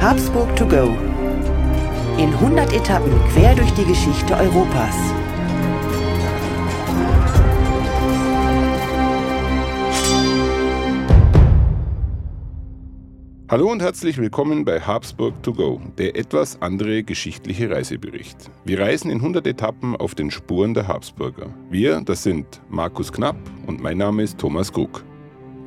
[0.00, 0.96] Habsburg to go.
[2.16, 4.96] In 100 Etappen quer durch die Geschichte Europas.
[13.50, 18.50] Hallo und herzlich willkommen bei Habsburg to go, der etwas andere geschichtliche Reisebericht.
[18.64, 21.54] Wir reisen in 100 Etappen auf den Spuren der Habsburger.
[21.68, 23.36] Wir, das sind Markus Knapp
[23.66, 25.04] und mein Name ist Thomas Krug.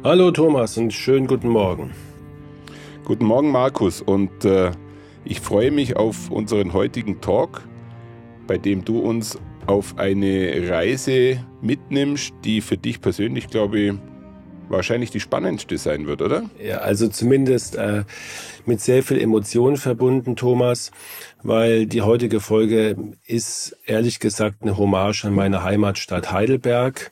[0.03, 1.91] Hallo Thomas und schönen guten Morgen.
[3.05, 4.71] Guten Morgen Markus und äh,
[5.25, 7.61] ich freue mich auf unseren heutigen Talk,
[8.47, 13.93] bei dem du uns auf eine Reise mitnimmst, die für dich persönlich, glaube ich,
[14.69, 16.49] wahrscheinlich die spannendste sein wird, oder?
[16.65, 18.05] Ja, also zumindest äh,
[18.65, 20.91] mit sehr viel Emotion verbunden, Thomas,
[21.43, 22.95] weil die heutige Folge
[23.27, 27.11] ist ehrlich gesagt eine Hommage an meine Heimatstadt Heidelberg.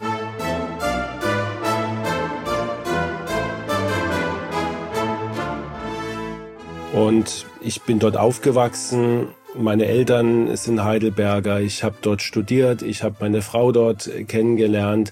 [6.94, 9.30] Und ich bin dort aufgewachsen.
[9.56, 11.62] Meine Eltern sind Heidelberger.
[11.62, 12.82] Ich habe dort studiert.
[12.82, 15.12] Ich habe meine Frau dort kennengelernt.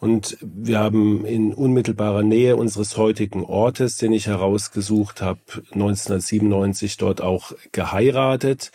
[0.00, 5.40] Und wir haben in unmittelbarer Nähe unseres heutigen Ortes, den ich herausgesucht habe,
[5.72, 8.72] 1997 dort auch geheiratet.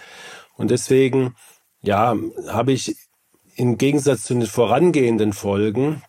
[0.55, 1.35] Und deswegen,
[1.81, 2.15] ja,
[2.47, 2.95] habe ich
[3.55, 6.01] im Gegensatz zu den vorangehenden Folgen,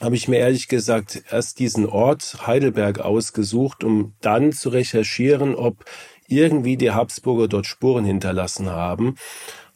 [0.00, 5.84] habe ich mir ehrlich gesagt erst diesen Ort Heidelberg ausgesucht, um dann zu recherchieren, ob
[6.28, 9.16] irgendwie die Habsburger dort Spuren hinterlassen haben.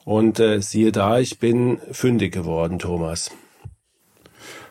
[0.04, 3.30] Und äh, siehe da, ich bin fündig geworden, Thomas.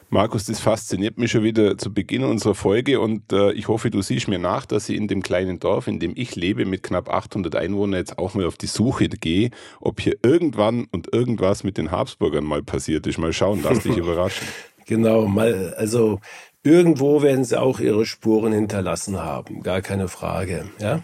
[0.09, 4.01] Markus, das fasziniert mich schon wieder zu Beginn unserer Folge und äh, ich hoffe, du
[4.01, 7.09] siehst mir nach, dass ich in dem kleinen Dorf, in dem ich lebe, mit knapp
[7.09, 9.51] 800 Einwohnern jetzt auch mal auf die Suche gehe,
[9.81, 13.17] ob hier irgendwann und irgendwas mit den Habsburgern mal passiert ist.
[13.17, 14.47] Mal schauen, lass dich überraschen.
[14.87, 16.19] Genau, mal, also
[16.63, 21.03] irgendwo werden sie auch ihre Spuren hinterlassen haben, gar keine Frage, ja.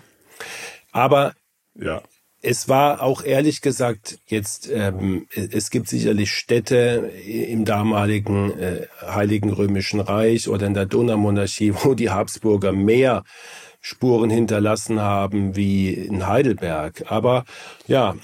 [0.92, 1.34] Aber
[1.76, 2.02] ja
[2.44, 9.50] es war auch ehrlich gesagt jetzt, ähm, es gibt sicherlich Städte im damaligen äh, Heiligen
[9.50, 13.24] Römischen Reich oder in der Donaumonarchie, wo die Habsburger mehr
[13.80, 17.06] Spuren hinterlassen haben wie in Heidelberg.
[17.08, 17.46] Aber
[17.88, 18.16] ja,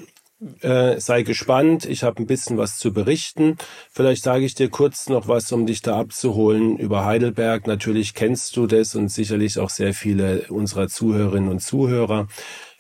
[0.62, 3.58] äh, sei gespannt, ich habe ein bisschen was zu berichten.
[3.92, 7.68] Vielleicht sage ich dir kurz noch was, um dich da abzuholen über Heidelberg.
[7.68, 12.28] Natürlich kennst du das und sicherlich auch sehr viele unserer Zuhörerinnen und Zuhörer.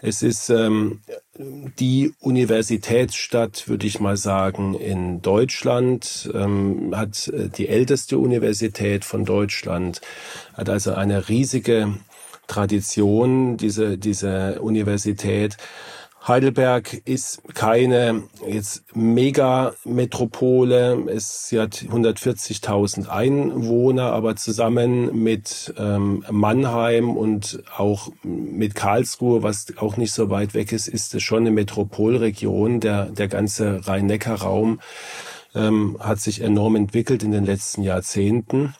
[0.01, 1.01] Es ist ähm,
[1.37, 9.25] die Universitätsstadt, würde ich mal sagen, in Deutschland, ähm, hat äh, die älteste Universität von
[9.25, 9.99] Deutschland,
[10.53, 11.97] hat also eine riesige
[12.47, 15.57] Tradition, diese, diese Universität.
[16.27, 21.05] Heidelberg ist keine jetzt Mega-Metropole.
[21.07, 29.95] Es, hat 140.000 Einwohner, aber zusammen mit ähm, Mannheim und auch mit Karlsruhe, was auch
[29.97, 32.81] nicht so weit weg ist, ist es schon eine Metropolregion.
[32.81, 34.81] Der, der ganze Rhein-Neckar-Raum
[35.55, 38.75] ähm, hat sich enorm entwickelt in den letzten Jahrzehnten.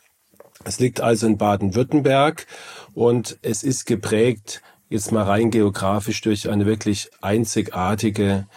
[0.66, 2.46] Es liegt also in Baden-Württemberg
[2.94, 8.48] und es ist geprägt jetzt mal rein geografisch durch eine wirklich einzigartige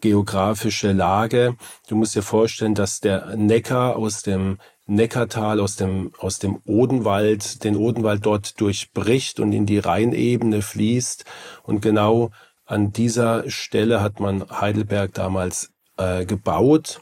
[0.00, 1.56] geografische Lage.
[1.88, 7.62] Du musst dir vorstellen, dass der Neckar aus dem Neckartal, aus dem, aus dem Odenwald,
[7.62, 11.24] den Odenwald dort durchbricht und in die Rheinebene fließt.
[11.62, 12.30] Und genau
[12.66, 17.00] an dieser Stelle hat man Heidelberg damals äh, gebaut.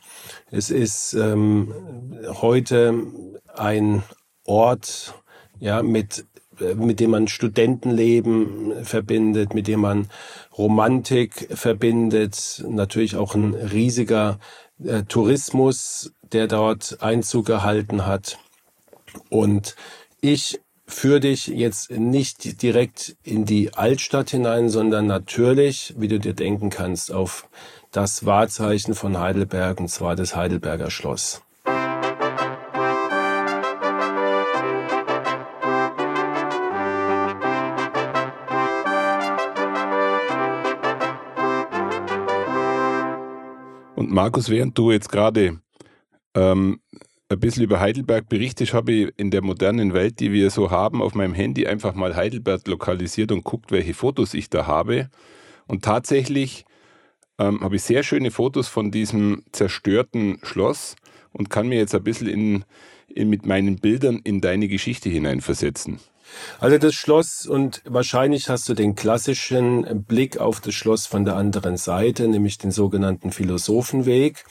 [0.50, 1.72] Es ist ähm,
[2.42, 2.94] heute
[3.54, 4.02] ein
[4.44, 5.14] Ort
[5.58, 6.26] ja, mit
[6.76, 10.08] mit dem man Studentenleben verbindet, mit dem man
[10.56, 14.38] Romantik verbindet, natürlich auch ein riesiger
[14.84, 18.38] äh, Tourismus, der dort Einzug gehalten hat.
[19.28, 19.76] Und
[20.20, 26.34] ich führe dich jetzt nicht direkt in die Altstadt hinein, sondern natürlich, wie du dir
[26.34, 27.48] denken kannst, auf
[27.92, 31.42] das Wahrzeichen von Heidelberg, und zwar das Heidelberger Schloss.
[44.10, 45.60] Markus, während du jetzt gerade
[46.34, 46.80] ähm,
[47.28, 51.00] ein bisschen über Heidelberg berichtest, habe ich in der modernen Welt, die wir so haben,
[51.00, 55.10] auf meinem Handy einfach mal Heidelberg lokalisiert und guckt, welche Fotos ich da habe.
[55.68, 56.64] Und tatsächlich
[57.38, 60.96] ähm, habe ich sehr schöne Fotos von diesem zerstörten Schloss
[61.32, 62.64] und kann mir jetzt ein bisschen in,
[63.06, 66.00] in, mit meinen Bildern in deine Geschichte hineinversetzen.
[66.58, 71.36] Also das Schloss und wahrscheinlich hast du den klassischen Blick auf das Schloss von der
[71.36, 74.44] anderen Seite, nämlich den sogenannten Philosophenweg,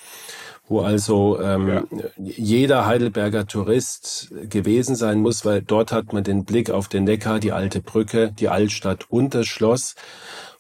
[0.68, 1.84] wo also ähm, ja.
[2.18, 7.40] jeder Heidelberger Tourist gewesen sein muss, weil dort hat man den Blick auf den Neckar,
[7.40, 9.96] die alte Brücke, die Altstadt und das Schloss.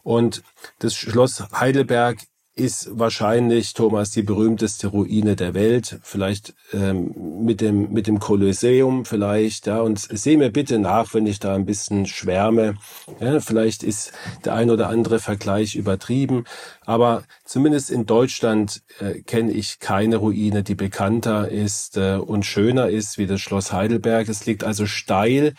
[0.01, 0.41] Und
[0.79, 2.19] das Schloss Heidelberg
[2.59, 7.13] ist wahrscheinlich, Thomas, die berühmteste Ruine der Welt, vielleicht ähm,
[7.43, 9.81] mit dem mit dem Kolosseum vielleicht, ja.
[9.81, 12.75] Und seh mir bitte nach, wenn ich da ein bisschen schwärme.
[13.19, 14.11] Ja, vielleicht ist
[14.45, 16.43] der ein oder andere Vergleich übertrieben,
[16.85, 22.89] aber zumindest in Deutschland äh, kenne ich keine Ruine, die bekannter ist äh, und schöner
[22.89, 24.27] ist wie das Schloss Heidelberg.
[24.29, 25.53] Es liegt also steil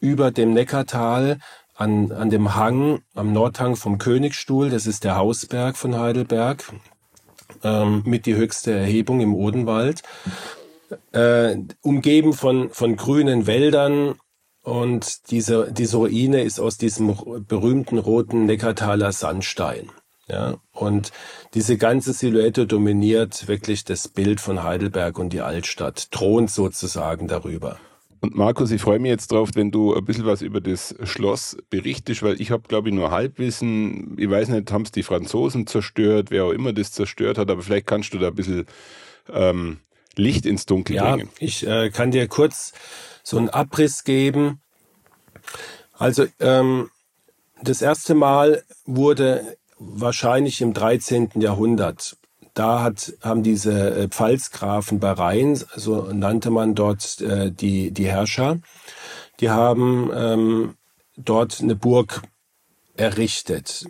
[0.00, 1.38] über dem Neckartal
[1.76, 6.64] an, an dem Hang, am Nordhang vom Königstuhl, das ist der Hausberg von Heidelberg,
[7.62, 10.02] ähm, mit die höchste Erhebung im Odenwald,
[11.12, 14.14] äh, umgeben von, von grünen Wäldern
[14.62, 19.90] und diese, diese Ruine ist aus diesem berühmten roten Neckartaler Sandstein.
[20.28, 21.12] Ja, und
[21.54, 27.78] diese ganze Silhouette dominiert wirklich das Bild von Heidelberg und die Altstadt, thront sozusagen darüber.
[28.26, 31.56] Und Markus, ich freue mich jetzt drauf, wenn du ein bisschen was über das Schloss
[31.70, 34.16] berichtest, weil ich habe, glaube ich, nur Halbwissen.
[34.18, 37.62] Ich weiß nicht, haben es die Franzosen zerstört, wer auch immer das zerstört hat, aber
[37.62, 38.66] vielleicht kannst du da ein bisschen
[39.32, 39.78] ähm,
[40.16, 41.30] Licht ins Dunkel ja, bringen.
[41.38, 42.72] Ich äh, kann dir kurz
[43.22, 44.60] so einen Abriss geben.
[45.92, 46.90] Also ähm,
[47.62, 51.30] das erste Mal wurde wahrscheinlich im 13.
[51.36, 52.16] Jahrhundert
[52.56, 58.06] da hat, haben diese äh, Pfalzgrafen bei Rhein, so nannte man dort äh, die, die
[58.06, 58.58] Herrscher,
[59.40, 60.74] die haben ähm,
[61.16, 62.22] dort eine Burg
[62.96, 63.86] errichtet.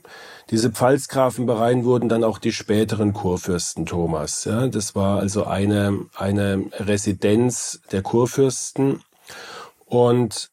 [0.51, 4.45] Diese Pfalzgrafen bei Rhein wurden dann auch die späteren Kurfürsten Thomas.
[4.45, 9.03] Ja, das war also eine, eine Residenz der Kurfürsten.
[9.85, 10.51] Und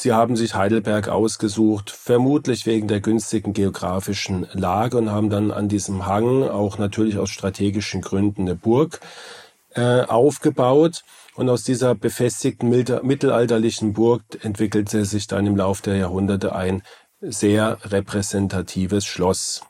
[0.00, 5.68] Sie haben sich Heidelberg ausgesucht, vermutlich wegen der günstigen geografischen Lage und haben dann an
[5.68, 9.00] diesem Hang auch natürlich aus strategischen Gründen eine Burg
[9.74, 11.02] äh, aufgebaut.
[11.34, 16.84] Und aus dieser befestigten mittelalterlichen Burg entwickelte sich dann im Laufe der Jahrhunderte ein
[17.20, 19.62] sehr repräsentatives Schloss.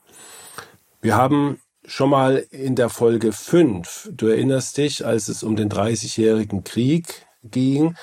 [1.00, 5.70] Wir haben schon mal in der Folge 5, du erinnerst dich, als es um den
[5.70, 7.96] Dreißigjährigen Krieg ging,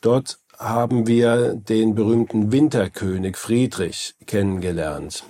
[0.00, 5.24] dort haben wir den berühmten Winterkönig Friedrich kennengelernt,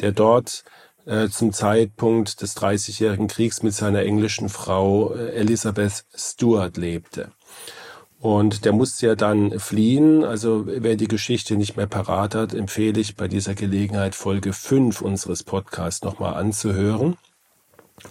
[0.00, 0.64] der dort
[1.04, 7.32] äh, zum Zeitpunkt des Dreißigjährigen Kriegs mit seiner englischen Frau äh, Elizabeth Stuart lebte.
[8.20, 10.24] Und der musste ja dann fliehen.
[10.24, 15.00] Also wer die Geschichte nicht mehr parat hat, empfehle ich bei dieser Gelegenheit Folge 5
[15.02, 17.16] unseres Podcasts nochmal anzuhören.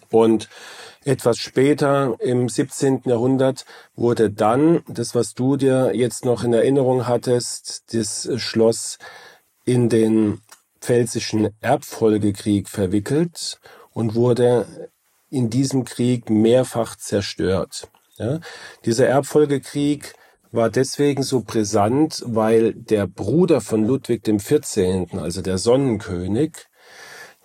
[0.09, 0.49] Und
[1.03, 3.01] etwas später, im 17.
[3.05, 3.65] Jahrhundert,
[3.95, 8.97] wurde dann das, was du dir jetzt noch in Erinnerung hattest, das Schloss
[9.65, 10.41] in den
[10.79, 13.59] Pfälzischen Erbfolgekrieg verwickelt
[13.91, 14.89] und wurde
[15.29, 17.89] in diesem Krieg mehrfach zerstört.
[18.17, 18.39] Ja,
[18.85, 20.13] dieser Erbfolgekrieg
[20.51, 26.67] war deswegen so brisant, weil der Bruder von Ludwig dem 14., also der Sonnenkönig,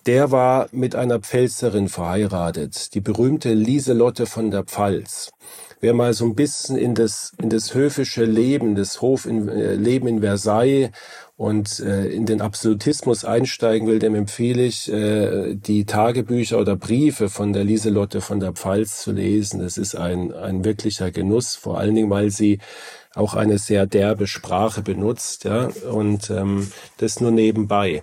[0.07, 5.33] der war mit einer Pfälzerin verheiratet, die berühmte Lieselotte von der Pfalz.
[5.81, 9.97] Wer mal so ein bisschen in das, in das höfische Leben, das Hofleben in, äh,
[9.97, 10.91] in Versailles
[11.37, 17.29] und äh, in den Absolutismus einsteigen will, dem empfehle ich, äh, die Tagebücher oder Briefe
[17.29, 19.61] von der Lieselotte von der Pfalz zu lesen.
[19.61, 22.59] Das ist ein, ein wirklicher Genuss, vor allen Dingen, weil sie
[23.15, 28.03] auch eine sehr derbe Sprache benutzt, ja, und ähm, das nur nebenbei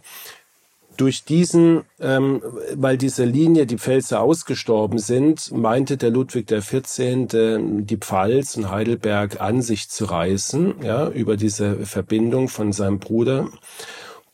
[0.98, 2.42] durch diesen, ähm,
[2.76, 7.86] weil diese Linie, die Pfälzer ausgestorben sind, meinte der Ludwig der 14.
[7.86, 13.50] die Pfalz und Heidelberg an sich zu reißen, ja, über diese Verbindung von seinem Bruder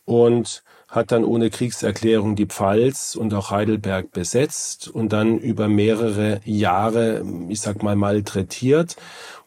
[0.04, 6.40] und hat dann ohne Kriegserklärung die Pfalz und auch Heidelberg besetzt und dann über mehrere
[6.44, 8.96] Jahre, ich sag mal, malträtiert.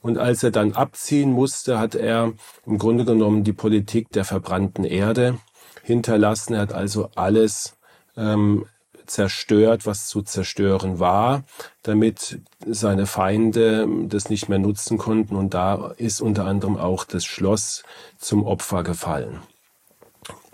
[0.01, 2.33] Und als er dann abziehen musste, hat er
[2.65, 5.37] im Grunde genommen die Politik der verbrannten Erde
[5.83, 6.55] hinterlassen.
[6.55, 7.77] Er hat also alles
[8.17, 8.65] ähm,
[9.05, 11.43] zerstört, was zu zerstören war,
[11.83, 15.35] damit seine Feinde das nicht mehr nutzen konnten.
[15.35, 17.83] Und da ist unter anderem auch das Schloss
[18.17, 19.41] zum Opfer gefallen.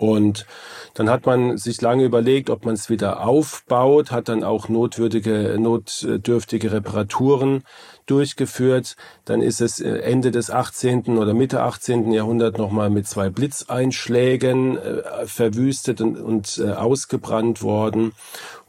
[0.00, 0.46] Und
[0.94, 5.58] dann hat man sich lange überlegt, ob man es wieder aufbaut, hat dann auch notwürdige,
[5.60, 7.64] notdürftige Reparaturen
[8.06, 8.96] durchgeführt.
[9.26, 11.18] Dann ist es äh, Ende des 18.
[11.18, 12.12] oder Mitte 18.
[12.12, 18.12] Jahrhundert nochmal mit zwei Blitzeinschlägen äh, verwüstet und, und äh, ausgebrannt worden.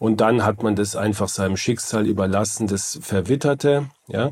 [0.02, 3.86] Und dann hat man das einfach seinem Schicksal überlassen, das verwitterte.
[4.08, 4.32] Ja,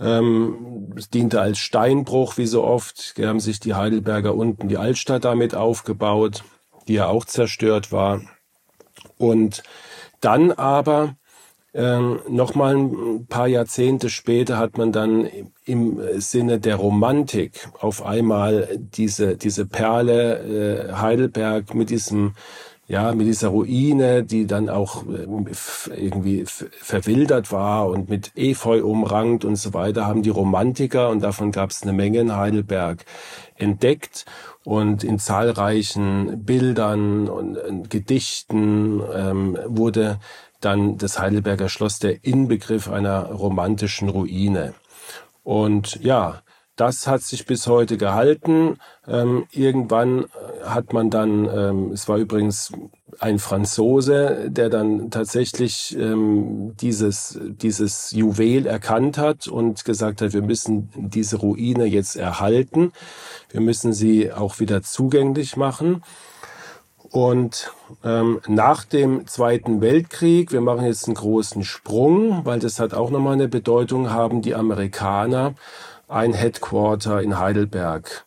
[0.00, 3.18] ähm, es diente als Steinbruch, wie so oft.
[3.18, 6.44] Die haben sich die Heidelberger unten die Altstadt damit aufgebaut,
[6.88, 8.22] die ja auch zerstört war.
[9.18, 9.62] Und
[10.20, 11.16] dann aber
[11.74, 15.26] Ähm, Nochmal ein paar Jahrzehnte später hat man dann
[15.64, 22.34] im Sinne der Romantik auf einmal diese, diese Perle äh, Heidelberg mit diesem
[22.88, 25.26] ja, mit dieser Ruine, die dann auch äh,
[25.96, 31.52] irgendwie verwildert war und mit Efeu umrankt und so weiter, haben die Romantiker, und davon
[31.52, 33.04] gab es eine Menge in Heidelberg,
[33.56, 34.26] entdeckt
[34.64, 40.18] und in zahlreichen Bildern und Gedichten ähm, wurde
[40.60, 44.74] dann das Heidelberger Schloss der Inbegriff einer romantischen Ruine.
[45.42, 46.42] Und ja,
[46.76, 48.78] das hat sich bis heute gehalten.
[49.06, 52.72] Ähm, irgendwann äh, hat man dann, ähm, es war übrigens
[53.18, 60.42] ein Franzose, der dann tatsächlich ähm, dieses, dieses Juwel erkannt hat und gesagt hat, wir
[60.42, 62.92] müssen diese Ruine jetzt erhalten.
[63.50, 66.02] Wir müssen sie auch wieder zugänglich machen.
[67.10, 67.70] Und
[68.02, 73.10] ähm, nach dem Zweiten Weltkrieg, wir machen jetzt einen großen Sprung, weil das hat auch
[73.10, 75.54] nochmal eine Bedeutung, haben die Amerikaner
[76.12, 78.26] ein Headquarter in Heidelberg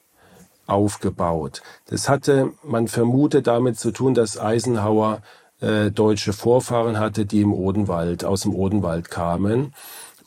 [0.67, 1.61] aufgebaut.
[1.87, 5.21] Das hatte, man vermutet damit zu tun, dass Eisenhower
[5.61, 9.73] äh, deutsche Vorfahren hatte, die im Odenwald, aus dem Odenwald kamen.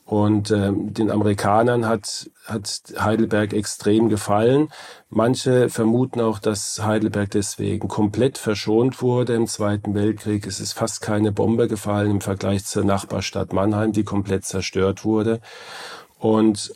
[0.05, 4.69] Und ähm, den Amerikanern hat, hat Heidelberg extrem gefallen.
[5.09, 10.47] Manche vermuten auch, dass Heidelberg deswegen komplett verschont wurde im Zweiten Weltkrieg.
[10.47, 15.41] Es ist fast keine Bombe gefallen im Vergleich zur Nachbarstadt Mannheim, die komplett zerstört wurde.
[16.17, 16.73] Und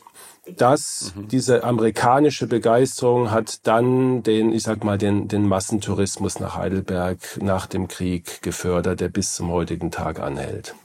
[0.58, 1.28] dass mhm.
[1.28, 7.66] diese amerikanische Begeisterung hat dann den, ich sag mal, den, den Massentourismus nach Heidelberg nach
[7.66, 10.76] dem Krieg gefördert, der bis zum heutigen Tag anhält.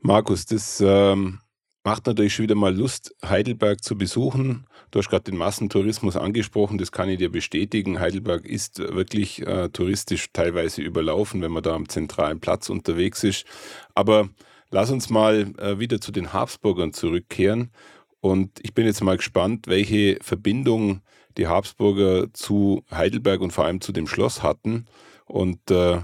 [0.00, 1.40] Markus, das ähm,
[1.86, 4.66] macht natürlich schon wieder mal Lust, Heidelberg zu besuchen.
[4.90, 8.00] Du hast gerade den Massentourismus angesprochen, das kann ich dir bestätigen.
[8.00, 13.46] Heidelberg ist wirklich äh, touristisch teilweise überlaufen, wenn man da am zentralen Platz unterwegs ist.
[13.94, 14.28] Aber
[14.70, 17.70] lass uns mal äh, wieder zu den Habsburgern zurückkehren.
[18.18, 21.02] Und ich bin jetzt mal gespannt, welche Verbindung
[21.36, 24.86] die Habsburger zu Heidelberg und vor allem zu dem Schloss hatten.
[25.24, 26.00] Und äh,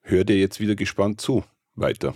[0.00, 1.44] hör dir jetzt wieder gespannt zu.
[1.74, 2.14] Weiter.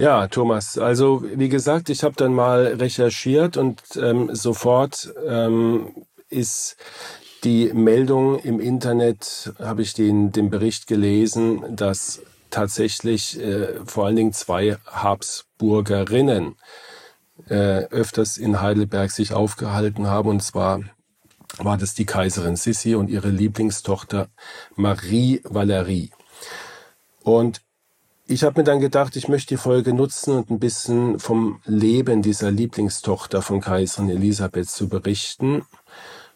[0.00, 5.94] Ja, Thomas, also wie gesagt, ich habe dann mal recherchiert und ähm, sofort ähm,
[6.30, 6.78] ist
[7.44, 14.16] die Meldung im Internet, habe ich den, den Bericht gelesen, dass tatsächlich äh, vor allen
[14.16, 16.56] Dingen zwei Habsburgerinnen
[17.50, 20.30] äh, öfters in Heidelberg sich aufgehalten haben.
[20.30, 20.80] Und zwar
[21.58, 24.28] war das die Kaiserin Sissi und ihre Lieblingstochter
[24.76, 26.10] Marie Valerie.
[27.22, 27.60] Und
[28.30, 32.22] ich habe mir dann gedacht, ich möchte die Folge nutzen und ein bisschen vom Leben
[32.22, 35.62] dieser Lieblingstochter von Kaiserin Elisabeth zu berichten,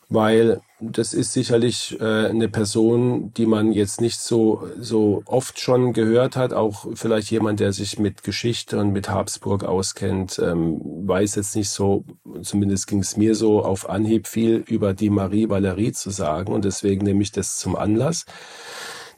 [0.09, 5.93] weil das ist sicherlich äh, eine Person, die man jetzt nicht so, so oft schon
[5.93, 6.53] gehört hat.
[6.53, 11.71] Auch vielleicht jemand, der sich mit Geschichte und mit Habsburg auskennt, ähm, weiß jetzt nicht
[11.71, 12.05] so,
[12.43, 16.53] zumindest ging es mir so, auf Anhieb viel über die Marie Valerie zu sagen.
[16.53, 18.27] Und deswegen nehme ich das zum Anlass.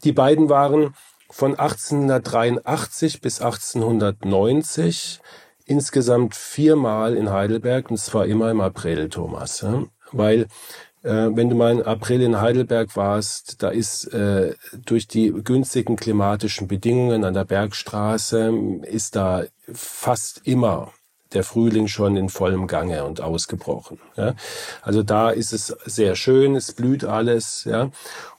[0.05, 0.95] Die beiden waren
[1.37, 5.21] von 1883 bis 1890
[5.67, 9.61] insgesamt viermal in Heidelberg und zwar immer im April, Thomas.
[9.61, 9.85] Ja?
[10.13, 10.47] Weil
[11.03, 14.55] äh, wenn du mal im April in Heidelberg warst, da ist äh,
[14.87, 20.93] durch die günstigen klimatischen Bedingungen an der Bergstraße ist da fast immer
[21.35, 23.99] der Frühling schon in vollem Gange und ausgebrochen.
[24.17, 24.35] Ja?
[24.81, 27.91] Also da ist es sehr schön, es blüht alles, ja.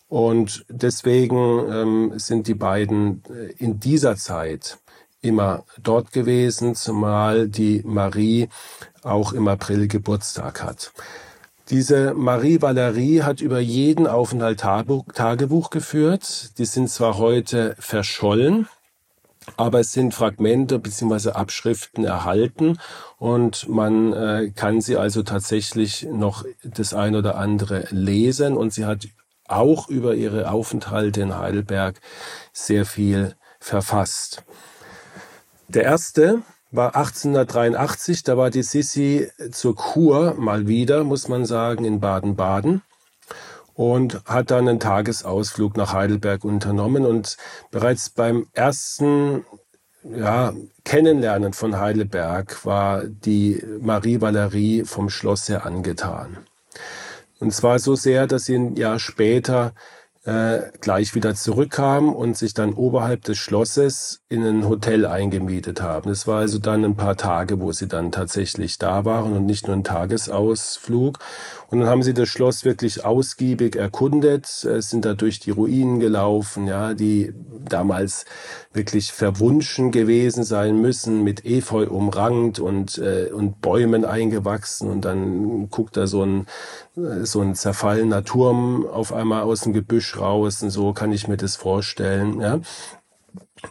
[0.08, 4.78] Und deswegen ähm, sind die beiden äh, in dieser Zeit
[5.22, 8.50] immer dort gewesen, zumal die Marie
[9.04, 10.94] auch im April Geburtstag hat.
[11.70, 16.58] Diese Marie Valerie hat über jeden Aufenthalt Tagebuch geführt.
[16.58, 18.70] Die sind zwar heute verschollen,
[19.58, 21.32] aber es sind Fragmente bzw.
[21.32, 22.80] Abschriften erhalten
[23.18, 28.86] und man äh, kann sie also tatsächlich noch das ein oder andere lesen und sie
[28.86, 29.08] hat
[29.48, 32.00] auch über ihre Aufenthalte in Heidelberg
[32.54, 34.44] sehr viel verfasst.
[35.68, 41.86] Der erste war 1883, da war die Sissi zur Kur mal wieder, muss man sagen,
[41.86, 42.82] in Baden-Baden
[43.74, 47.38] und hat dann einen Tagesausflug nach Heidelberg unternommen und
[47.72, 49.46] bereits beim ersten
[50.04, 56.38] ja, Kennenlernen von Heidelberg war die Marie Valerie vom Schloss sehr angetan.
[57.40, 59.74] Und zwar so sehr, dass sie ein Jahr später
[60.28, 66.10] äh, gleich wieder zurückkamen und sich dann oberhalb des Schlosses in ein Hotel eingemietet haben.
[66.10, 69.68] Es war also dann ein paar Tage, wo sie dann tatsächlich da waren und nicht
[69.68, 71.20] nur ein Tagesausflug.
[71.70, 76.00] Und dann haben sie das Schloss wirklich ausgiebig erkundet, äh, sind da durch die Ruinen
[76.00, 77.34] gelaufen, ja, die
[77.68, 78.26] damals
[78.72, 84.90] wirklich verwunschen gewesen sein müssen, mit Efeu umrankt und, äh, und Bäumen eingewachsen.
[84.90, 86.46] Und dann guckt da so ein,
[86.96, 90.64] äh, so ein zerfallener Turm auf einmal aus dem Gebüsch raus.
[90.64, 92.62] Und so kann ich mir das vorstellen, ja.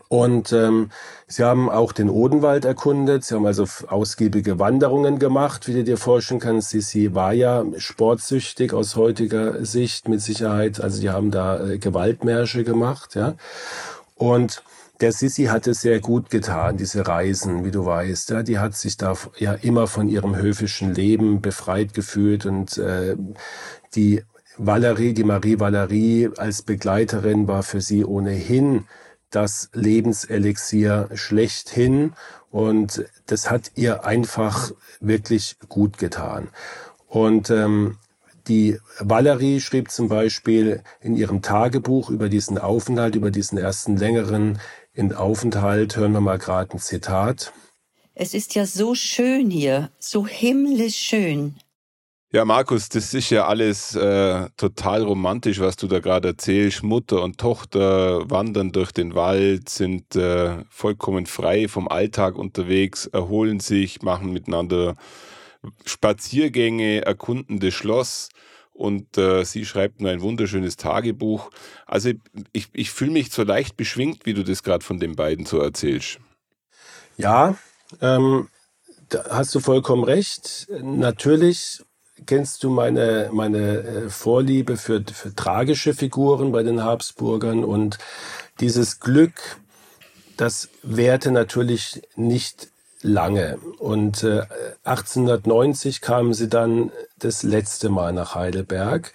[0.08, 0.90] Und ähm,
[1.26, 3.24] sie haben auch den Odenwald erkundet.
[3.24, 6.70] Sie haben also ausgiebige Wanderungen gemacht, wie du dir vorstellen kannst.
[6.70, 10.80] Sie war ja sportsüchtig aus heutiger Sicht mit Sicherheit.
[10.80, 13.34] Also die haben da äh, Gewaltmärsche gemacht, ja.
[14.16, 14.62] Und
[15.00, 18.30] der Sissi hat es sehr gut getan, diese Reisen, wie du weißt.
[18.30, 23.16] Ja, die hat sich da ja immer von ihrem höfischen Leben befreit gefühlt und äh,
[23.94, 24.22] die
[24.58, 28.86] Valerie, die Marie Valerie als Begleiterin war für sie ohnehin
[29.30, 32.12] das Lebenselixier schlechthin
[32.50, 36.48] und das hat ihr einfach wirklich gut getan.
[37.06, 37.98] Und ähm,
[38.48, 44.58] die Valerie schrieb zum Beispiel in ihrem Tagebuch über diesen Aufenthalt, über diesen ersten längeren
[45.14, 47.52] Aufenthalt, hören wir mal gerade ein Zitat.
[48.14, 51.56] Es ist ja so schön hier, so himmlisch schön.
[52.32, 56.82] Ja, Markus, das ist ja alles äh, total romantisch, was du da gerade erzählst.
[56.82, 63.60] Mutter und Tochter wandern durch den Wald, sind äh, vollkommen frei vom Alltag unterwegs, erholen
[63.60, 64.96] sich, machen miteinander
[65.84, 68.28] Spaziergänge, erkunden das Schloss
[68.72, 71.50] und äh, sie schreibt nur ein wunderschönes Tagebuch.
[71.86, 72.10] Also
[72.52, 75.60] ich, ich fühle mich so leicht beschwingt, wie du das gerade von den beiden so
[75.60, 76.18] erzählst.
[77.16, 77.56] Ja,
[78.00, 78.48] ähm,
[79.10, 80.66] da hast du vollkommen recht.
[80.82, 81.82] Natürlich
[82.24, 87.98] kennst du meine, meine äh, Vorliebe für, für tragische Figuren bei den Habsburgern und
[88.60, 89.58] dieses Glück,
[90.36, 92.68] das währte natürlich nicht
[93.02, 93.58] lange.
[93.78, 94.42] Und äh,
[94.84, 99.12] 1890 kamen sie dann das letzte Mal nach Heidelberg.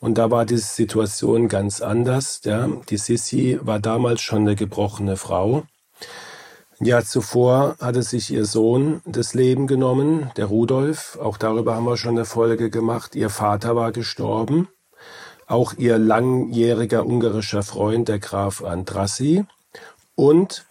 [0.00, 2.40] Und da war die Situation ganz anders.
[2.44, 2.68] Ja.
[2.88, 5.64] Die Sissi war damals schon eine gebrochene Frau.
[6.80, 11.18] Ein Jahr zuvor hatte sich ihr Sohn das Leben genommen, der Rudolf.
[11.20, 13.16] Auch darüber haben wir schon eine Folge gemacht.
[13.16, 14.68] Ihr Vater war gestorben.
[15.48, 19.44] Auch ihr langjähriger ungarischer Freund, der Graf Andrassi.
[20.14, 20.66] Und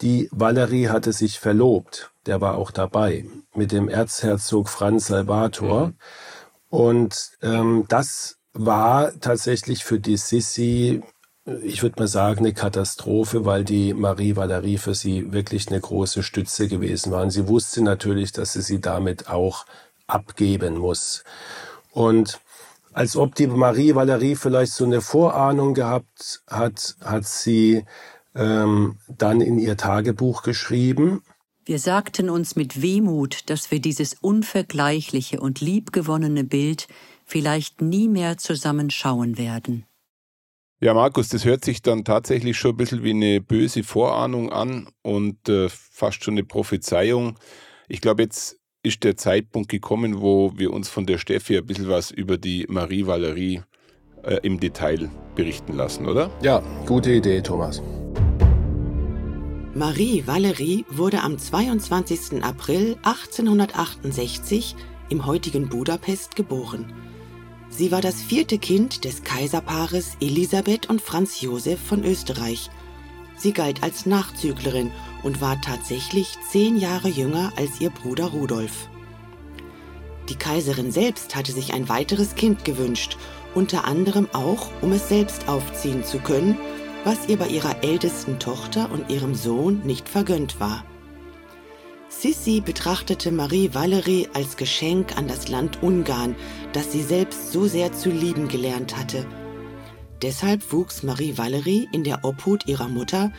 [0.00, 2.10] die Valerie hatte sich verlobt.
[2.26, 5.88] Der war auch dabei mit dem Erzherzog Franz Salvator.
[5.88, 5.94] Mhm.
[6.70, 11.02] Und ähm, das war tatsächlich für die Sissi
[11.62, 16.22] ich würde mal sagen, eine Katastrophe, weil die Marie Valerie für sie wirklich eine große
[16.22, 17.22] Stütze gewesen war.
[17.22, 19.64] Und sie wusste natürlich, dass sie sie damit auch
[20.08, 21.22] abgeben muss.
[21.92, 22.40] Und
[22.92, 27.84] als ob die Marie Valerie vielleicht so eine Vorahnung gehabt hat, hat sie
[28.34, 31.22] ähm, dann in ihr Tagebuch geschrieben.
[31.64, 36.88] Wir sagten uns mit Wehmut, dass wir dieses unvergleichliche und liebgewonnene Bild
[37.24, 39.84] vielleicht nie mehr zusammen schauen werden.
[40.78, 44.88] Ja, Markus, das hört sich dann tatsächlich schon ein bisschen wie eine böse Vorahnung an
[45.00, 47.38] und äh, fast schon eine Prophezeiung.
[47.88, 51.88] Ich glaube, jetzt ist der Zeitpunkt gekommen, wo wir uns von der Steffi ein bisschen
[51.88, 53.62] was über die Marie Valerie
[54.22, 56.30] äh, im Detail berichten lassen, oder?
[56.42, 57.82] Ja, gute Idee, Thomas.
[59.74, 62.44] Marie Valerie wurde am 22.
[62.44, 64.76] April 1868
[65.08, 66.92] im heutigen Budapest geboren.
[67.76, 72.70] Sie war das vierte Kind des Kaiserpaares Elisabeth und Franz Josef von Österreich.
[73.36, 74.90] Sie galt als Nachzüglerin
[75.22, 78.88] und war tatsächlich zehn Jahre jünger als ihr Bruder Rudolf.
[80.30, 83.18] Die Kaiserin selbst hatte sich ein weiteres Kind gewünscht,
[83.54, 86.56] unter anderem auch, um es selbst aufziehen zu können,
[87.04, 90.82] was ihr bei ihrer ältesten Tochter und ihrem Sohn nicht vergönnt war.
[92.18, 96.34] Sissi betrachtete Marie Valerie als Geschenk an das Land Ungarn,
[96.72, 99.26] das sie selbst so sehr zu lieben gelernt hatte.
[100.22, 103.32] Deshalb wuchs Marie Valerie in der Obhut ihrer Mutter,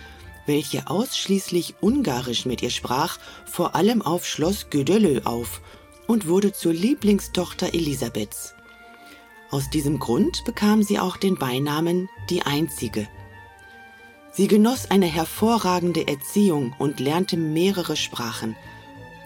[0.45, 5.61] welche ausschließlich Ungarisch mit ihr sprach, vor allem auf Schloss Gödelö auf
[6.05, 8.53] und wurde zur Lieblingstochter Elisabeths.
[9.49, 13.07] Aus diesem Grund bekam sie auch den Beinamen die Einzige.
[14.37, 18.55] Sie genoss eine hervorragende Erziehung und lernte mehrere Sprachen.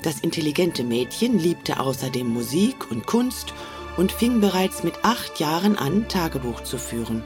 [0.03, 3.53] Das intelligente Mädchen liebte außerdem Musik und Kunst
[3.97, 7.23] und fing bereits mit acht Jahren an, Tagebuch zu führen.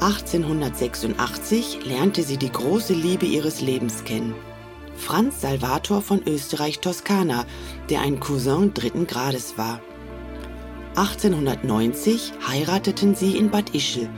[0.00, 4.34] 1886 lernte sie die große Liebe ihres Lebens kennen.
[4.96, 7.44] Franz Salvator von Österreich-Toskana,
[7.88, 9.80] der ein Cousin dritten Grades war.
[10.96, 14.08] 1890 heirateten sie in Bad Ischl.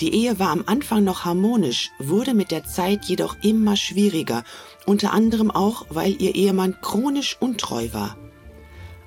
[0.00, 4.44] Die Ehe war am Anfang noch harmonisch, wurde mit der Zeit jedoch immer schwieriger,
[4.86, 8.16] unter anderem auch, weil ihr Ehemann chronisch untreu war.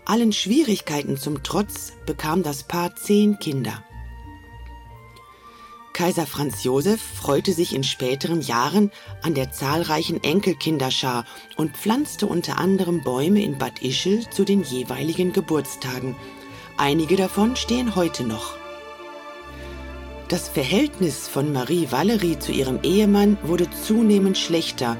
[0.04, 3.84] Allen Schwierigkeiten zum Trotz bekam das Paar zehn Kinder.
[5.94, 11.26] Kaiser Franz Josef freute sich in späteren Jahren an der zahlreichen Enkelkinderschar
[11.56, 16.16] und pflanzte unter anderem Bäume in Bad Ischl zu den jeweiligen Geburtstagen.
[16.78, 18.61] Einige davon stehen heute noch.
[20.32, 24.96] Das Verhältnis von Marie Valerie zu ihrem Ehemann wurde zunehmend schlechter,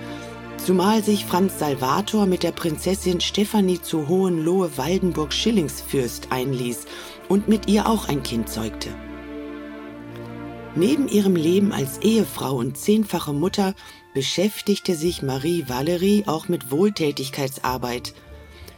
[0.58, 6.86] zumal sich Franz Salvator mit der Prinzessin Stephanie zu Hohenlohe-Waldenburg-Schillingsfürst einließ
[7.30, 8.90] und mit ihr auch ein Kind zeugte.
[10.76, 13.74] Neben ihrem Leben als Ehefrau und zehnfache Mutter
[14.14, 18.14] beschäftigte sich Marie Valerie auch mit Wohltätigkeitsarbeit.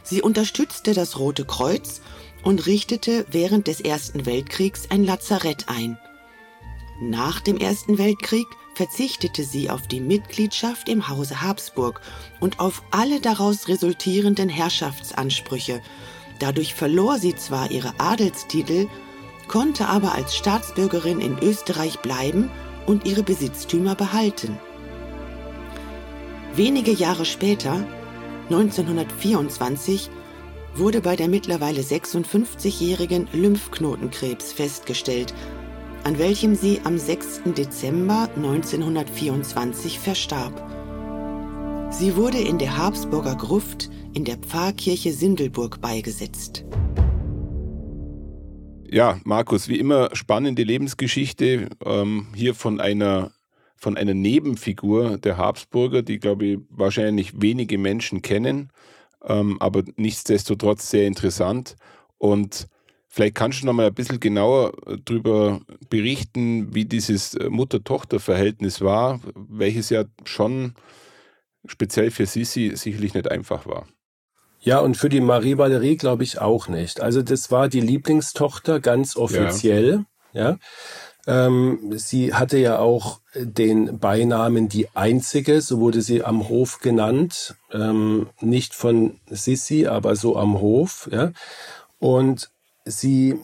[0.04, 2.00] Sie unterstützte das Rote Kreuz
[2.44, 5.98] und richtete während des Ersten Weltkriegs ein Lazarett ein.
[7.00, 12.00] Nach dem Ersten Weltkrieg verzichtete sie auf die Mitgliedschaft im Hause Habsburg
[12.40, 15.80] und auf alle daraus resultierenden Herrschaftsansprüche.
[16.38, 18.88] Dadurch verlor sie zwar ihre Adelstitel
[19.48, 22.50] konnte aber als Staatsbürgerin in Österreich bleiben
[22.86, 24.58] und ihre Besitztümer behalten.
[26.54, 27.84] Wenige Jahre später,
[28.50, 30.10] 1924,
[30.76, 35.34] wurde bei der mittlerweile 56-jährigen Lymphknotenkrebs festgestellt,
[36.04, 37.42] an welchem sie am 6.
[37.56, 40.52] Dezember 1924 verstarb.
[41.90, 46.64] Sie wurde in der Habsburger Gruft in der Pfarrkirche Sindelburg beigesetzt.
[48.86, 53.32] Ja, Markus, wie immer spannende Lebensgeschichte ähm, hier von einer
[53.76, 58.70] von einer Nebenfigur der Habsburger, die glaube ich wahrscheinlich wenige Menschen kennen,
[59.24, 61.76] ähm, aber nichtsdestotrotz sehr interessant.
[62.16, 62.68] Und
[63.14, 68.80] vielleicht kannst du noch mal ein bisschen genauer äh, darüber berichten, wie dieses äh, Mutter-Tochter-Verhältnis
[68.80, 70.74] war, welches ja schon
[71.64, 73.86] speziell für Sissi sicherlich nicht einfach war.
[74.60, 77.00] Ja, und für die Marie Valerie glaube ich auch nicht.
[77.00, 80.04] Also das war die Lieblingstochter ganz offiziell.
[80.32, 80.50] Ja.
[80.50, 80.58] ja.
[81.46, 87.54] Ähm, sie hatte ja auch den Beinamen die Einzige, so wurde sie am Hof genannt.
[87.72, 91.08] Ähm, nicht von Sissi, aber so am Hof.
[91.12, 91.32] Ja.
[91.98, 92.50] Und
[92.84, 93.38] sie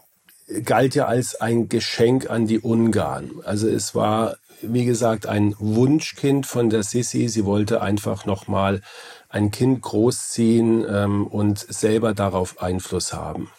[0.64, 3.30] galt ja als ein Geschenk an die Ungarn.
[3.44, 7.28] Also es war, wie gesagt, ein Wunschkind von der Sissi.
[7.28, 8.82] Sie wollte einfach nochmal
[9.28, 13.50] ein Kind großziehen ähm, und selber darauf Einfluss haben.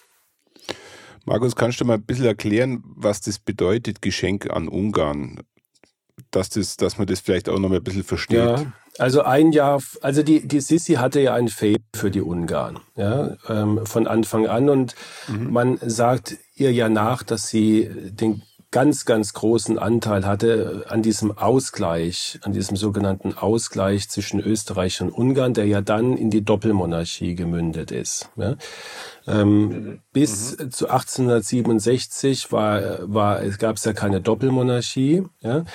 [1.25, 5.39] Markus, kannst du mal ein bisschen erklären, was das bedeutet, Geschenk an Ungarn?
[6.31, 8.37] Dass, das, dass man das vielleicht auch noch mal ein bisschen versteht.
[8.37, 12.79] Ja, also ein Jahr, also die, die Sissi hatte ja ein Faible für die Ungarn,
[12.95, 14.69] ja, ähm, von Anfang an.
[14.69, 14.95] Und
[15.27, 15.51] mhm.
[15.51, 21.37] man sagt ihr ja nach, dass sie den ganz, ganz großen Anteil hatte an diesem
[21.37, 27.35] Ausgleich, an diesem sogenannten Ausgleich zwischen Österreich und Ungarn, der ja dann in die Doppelmonarchie
[27.35, 28.29] gemündet ist.
[28.37, 28.55] Ja.
[29.27, 30.71] Ähm, bis mhm.
[30.71, 35.23] zu 1867 war, war, es gab es ja keine Doppelmonarchie.
[35.41, 35.65] Ja.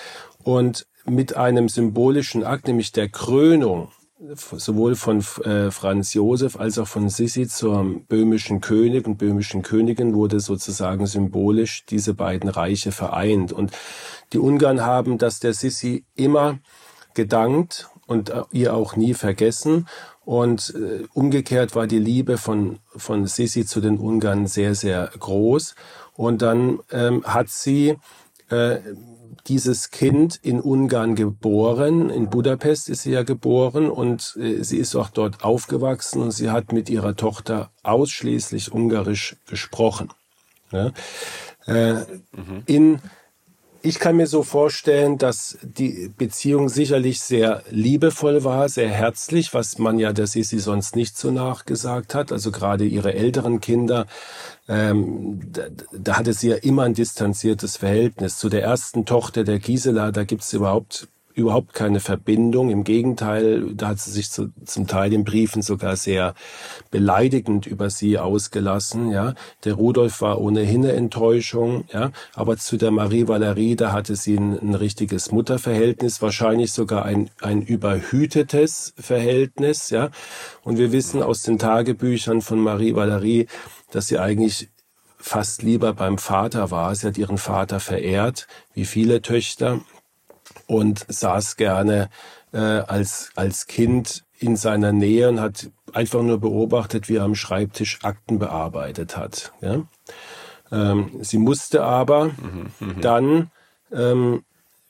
[0.42, 6.88] Und mit einem symbolischen Akt, nämlich der Krönung sowohl von äh, Franz Josef als auch
[6.88, 13.52] von Sissi zum böhmischen König und böhmischen Königin wurde sozusagen symbolisch diese beiden Reiche vereint.
[13.52, 13.72] Und
[14.33, 16.59] die Ungarn haben das der Sissi immer
[17.14, 19.87] gedankt und äh, ihr auch nie vergessen.
[20.24, 25.74] Und äh, umgekehrt war die Liebe von, von Sissi zu den Ungarn sehr, sehr groß.
[26.14, 27.96] Und dann ähm, hat sie
[28.48, 28.79] äh,
[29.48, 32.11] dieses Kind in Ungarn geboren.
[32.11, 36.50] In Budapest ist sie ja geboren und äh, sie ist auch dort aufgewachsen und sie
[36.50, 40.11] hat mit ihrer Tochter ausschließlich Ungarisch gesprochen.
[40.72, 40.92] Ja?
[41.66, 42.62] Äh, mhm.
[42.66, 43.00] In
[43.87, 49.79] ich kann mir so vorstellen, dass die Beziehung sicherlich sehr liebevoll war, sehr herzlich, was
[49.79, 52.33] man ja der Sisi sonst nicht so nachgesagt hat.
[52.33, 54.07] Also gerade ihre älteren Kinder,
[54.68, 58.38] ähm, da, da hatte sie ja immer ein distanziertes Verhältnis.
[58.38, 62.70] Zu der ersten Tochter der Gisela, da gibt's überhaupt überhaupt keine Verbindung.
[62.70, 66.35] Im Gegenteil, da hat sie sich zu, zum Teil in Briefen sogar sehr
[66.90, 69.11] beleidigend über sie ausgelassen.
[69.11, 71.85] Ja, der Rudolf war ohnehin eine Enttäuschung.
[71.92, 77.05] Ja, aber zu der Marie Valerie, da hatte sie ein, ein richtiges Mutterverhältnis, wahrscheinlich sogar
[77.05, 79.90] ein ein überhütetes Verhältnis.
[79.90, 80.09] Ja,
[80.62, 83.46] und wir wissen aus den Tagebüchern von Marie Valerie,
[83.90, 84.70] dass sie eigentlich
[85.18, 86.94] fast lieber beim Vater war.
[86.94, 89.81] Sie hat ihren Vater verehrt, wie viele Töchter
[90.66, 92.09] und saß gerne
[92.52, 97.35] äh, als, als Kind in seiner Nähe und hat einfach nur beobachtet, wie er am
[97.35, 99.52] Schreibtisch Akten bearbeitet hat.
[99.61, 99.83] Ja?
[100.70, 103.50] Ähm, sie musste aber mhm, dann
[103.92, 104.42] ähm,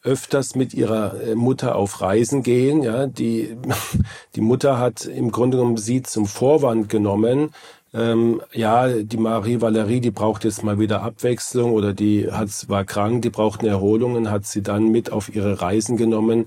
[0.03, 2.83] öfters mit ihrer äh, Mutter auf Reisen gehen.
[2.83, 3.57] Ja, die,
[4.35, 7.51] die Mutter hat im Grunde genommen sie zum Vorwand genommen.
[7.97, 12.85] Ähm, ja, die Marie Valerie, die braucht jetzt mal wieder Abwechslung oder die hat, war
[12.85, 16.45] krank, die braucht eine Erholung und hat sie dann mit auf ihre Reisen genommen.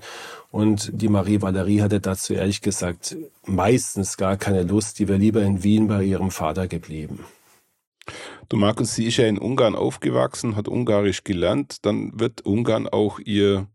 [0.52, 5.00] Und die Marie Valerie hatte dazu ehrlich gesagt meistens gar keine Lust.
[5.00, 7.24] Die wäre lieber in Wien bei ihrem Vater geblieben.
[8.48, 13.18] Du Markus, sie ist ja in Ungarn aufgewachsen, hat Ungarisch gelernt, dann wird Ungarn auch
[13.18, 13.66] ihr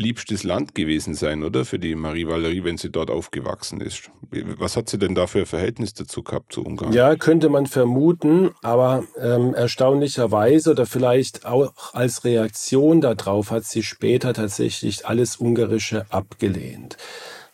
[0.00, 1.64] liebstes Land gewesen sein, oder?
[1.64, 4.10] Für die Marie Valerie, wenn sie dort aufgewachsen ist.
[4.58, 6.92] Was hat sie denn da für ein Verhältnis dazu gehabt zu Ungarn?
[6.92, 13.82] Ja, könnte man vermuten, aber ähm, erstaunlicherweise oder vielleicht auch als Reaktion darauf hat sie
[13.82, 16.96] später tatsächlich alles Ungarische abgelehnt.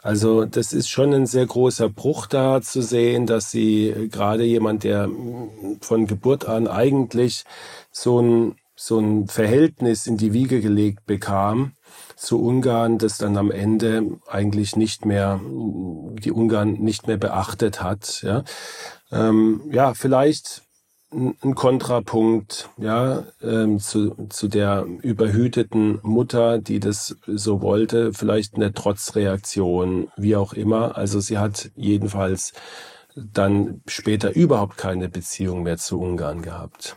[0.03, 4.45] Also das ist schon ein sehr großer Bruch da zu sehen, dass sie äh, gerade
[4.45, 5.11] jemand, der
[5.81, 7.43] von Geburt an eigentlich
[7.91, 11.73] so ein, so ein Verhältnis in die Wiege gelegt bekam
[12.17, 18.23] zu Ungarn, das dann am Ende eigentlich nicht mehr, die Ungarn nicht mehr beachtet hat.
[18.23, 18.43] Ja,
[19.13, 20.63] ähm, ja vielleicht
[21.13, 28.73] ein Kontrapunkt ja ähm, zu, zu der überhüteten Mutter, die das so wollte, vielleicht eine
[28.73, 30.97] Trotzreaktion, wie auch immer.
[30.97, 32.53] Also sie hat jedenfalls
[33.15, 36.97] dann später überhaupt keine Beziehung mehr zu Ungarn gehabt.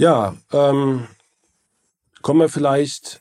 [0.00, 1.08] Ja, ähm,
[2.22, 3.20] kommen wir vielleicht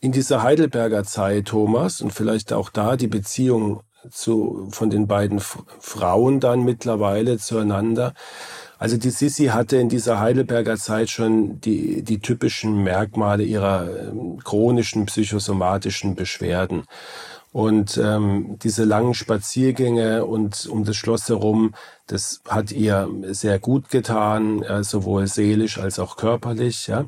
[0.00, 5.40] in diese Heidelberger Zeit, Thomas, und vielleicht auch da die Beziehung zu, von den beiden
[5.40, 8.14] Frauen dann mittlerweile zueinander.
[8.78, 14.38] Also die Sissi hatte in dieser Heidelberger Zeit schon die, die typischen Merkmale ihrer ähm,
[14.42, 16.84] chronischen psychosomatischen Beschwerden.
[17.52, 21.74] Und ähm, diese langen Spaziergänge und um das Schloss herum,
[22.06, 26.86] das hat ihr sehr gut getan, äh, sowohl seelisch als auch körperlich.
[26.86, 27.06] Ja.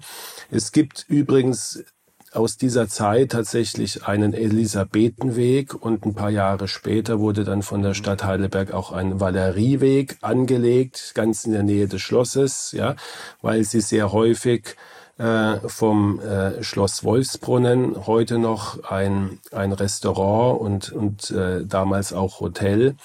[0.50, 1.84] Es gibt übrigens
[2.32, 7.94] aus dieser Zeit tatsächlich einen Elisabethenweg und ein paar Jahre später wurde dann von der
[7.94, 12.96] Stadt Heidelberg auch ein Valerieweg angelegt, ganz in der Nähe des Schlosses, ja,
[13.42, 14.76] weil sie sehr häufig
[15.18, 22.40] äh, vom äh, Schloss Wolfsbrunnen, heute noch ein, ein Restaurant und, und äh, damals auch
[22.40, 22.96] Hotel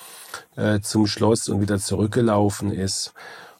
[0.55, 3.13] äh, zum Schloss und wieder zurückgelaufen ist.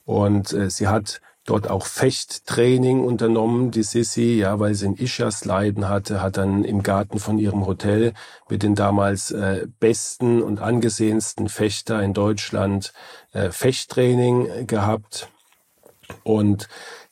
[0.05, 5.87] Und äh, sie hat dort auch Fechttraining unternommen, die Sissi, ja, weil sie ein Ischas-Leiden
[5.87, 8.13] hatte, hat dann im Garten von ihrem Hotel
[8.49, 12.93] mit den damals äh, besten und angesehensten Fechter in Deutschland
[13.31, 15.29] äh, Fechttraining gehabt.
[16.23, 16.67] Und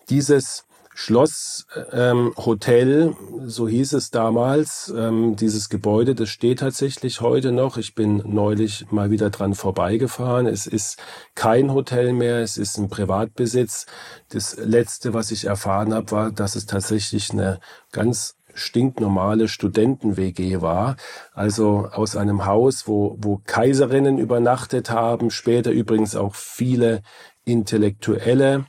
[0.10, 0.66] dieses
[0.98, 4.94] Schloss ähm, Hotel, so hieß es damals.
[4.96, 7.76] Ähm, dieses Gebäude, das steht tatsächlich heute noch.
[7.76, 10.48] Ich bin neulich mal wieder dran vorbeigefahren.
[10.48, 10.98] Es ist
[11.36, 13.88] kein Hotel mehr, es ist ein Privatbesitz.
[14.30, 17.60] Das letzte, was ich erfahren habe, war, dass es tatsächlich eine
[17.92, 20.96] ganz stinknormale Studenten-WG war.
[21.34, 27.02] Also aus einem Haus, wo, wo Kaiserinnen übernachtet haben, später übrigens auch viele
[27.44, 28.66] Intellektuelle.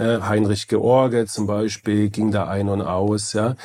[0.00, 3.56] Heinrich George zum Beispiel ging da ein und aus, ja,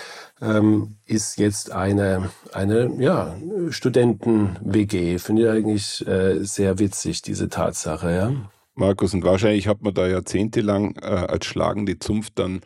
[0.41, 3.35] ähm, ist jetzt eine, eine ja,
[3.69, 5.19] Studenten-WG.
[5.19, 8.31] Finde ich eigentlich äh, sehr witzig, diese Tatsache, ja.
[8.75, 12.61] Markus, und wahrscheinlich hat man da jahrzehntelang äh, als schlagende Zunft dann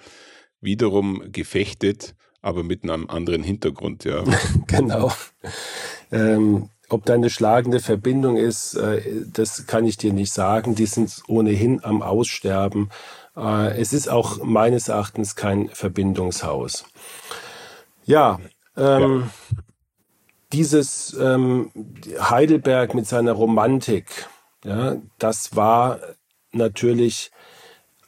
[0.60, 4.24] wiederum gefechtet, aber mit einem anderen Hintergrund, ja.
[4.68, 5.12] genau.
[6.12, 10.76] Ähm, ob da eine schlagende Verbindung ist, äh, das kann ich dir nicht sagen.
[10.76, 12.90] Die sind ohnehin am Aussterben.
[13.36, 16.86] Äh, es ist auch meines Erachtens kein Verbindungshaus.
[18.06, 18.40] Ja,
[18.76, 19.58] ähm, ja.
[20.54, 21.72] dieses ähm,
[22.20, 24.28] Heidelberg mit seiner Romantik,
[24.64, 26.00] ja, das war
[26.52, 27.32] natürlich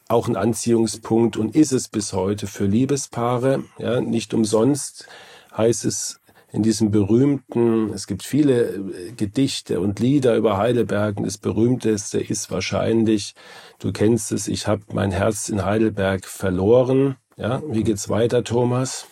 [0.07, 3.63] auch ein Anziehungspunkt und ist es bis heute für Liebespaare.
[3.77, 5.07] Ja, nicht umsonst
[5.55, 6.19] heißt es
[6.53, 12.19] in diesem berühmten, es gibt viele äh, Gedichte und Lieder über Heidelberg und das berühmteste
[12.19, 13.33] ist wahrscheinlich,
[13.79, 17.15] du kennst es, ich habe mein Herz in Heidelberg verloren.
[17.37, 19.07] Ja, wie geht's weiter, Thomas?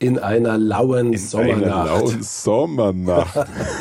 [0.00, 1.64] in einer lauen in Sommernacht.
[1.64, 3.36] Einer lauen Sommernacht.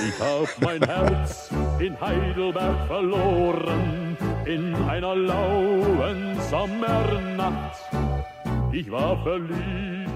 [0.07, 1.49] ich hab mein Herz
[1.79, 7.77] in Heidelberg verloren, in einer lauen Sommernacht.
[8.71, 10.06] Ich war verliebt.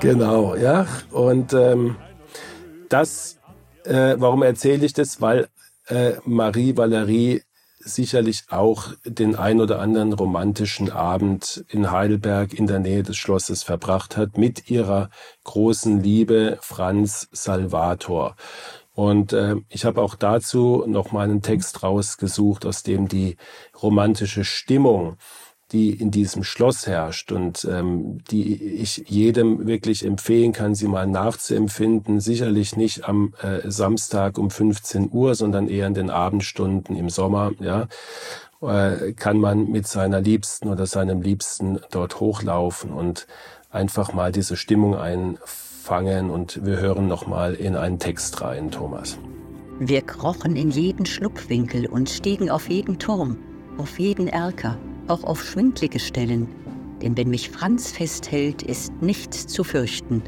[0.00, 0.86] Genau, ja.
[1.10, 1.96] Und ähm,
[2.88, 3.38] das,
[3.84, 5.20] äh, warum erzähle ich das?
[5.20, 5.48] Weil
[5.86, 7.42] äh, Marie Valerie
[7.78, 13.62] sicherlich auch den ein oder anderen romantischen Abend in Heidelberg in der Nähe des Schlosses
[13.62, 15.08] verbracht hat mit ihrer
[15.44, 18.34] großen Liebe Franz Salvator.
[18.92, 23.36] Und äh, ich habe auch dazu noch mal einen Text rausgesucht, aus dem die
[23.80, 25.16] romantische Stimmung
[25.72, 31.06] die in diesem Schloss herrscht und ähm, die ich jedem wirklich empfehlen kann, sie mal
[31.06, 32.20] nachzuempfinden.
[32.20, 37.50] Sicherlich nicht am äh, Samstag um 15 Uhr, sondern eher in den Abendstunden im Sommer.
[37.58, 37.88] Ja,
[38.62, 43.26] äh, kann man mit seiner Liebsten oder seinem Liebsten dort hochlaufen und
[43.70, 46.30] einfach mal diese Stimmung einfangen.
[46.30, 49.18] Und wir hören noch mal in einen Text rein, Thomas.
[49.80, 53.36] Wir krochen in jeden Schlupfwinkel und stiegen auf jeden Turm,
[53.78, 56.48] auf jeden Erker auch auf schwindlige Stellen,
[57.02, 60.22] denn wenn mich Franz festhält, ist nichts zu fürchten,